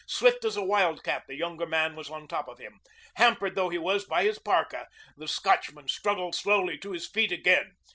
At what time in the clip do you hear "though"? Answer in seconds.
3.53-3.69